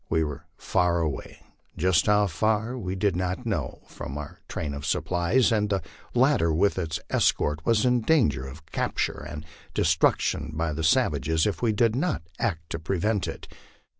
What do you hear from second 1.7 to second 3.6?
jus* how far we did not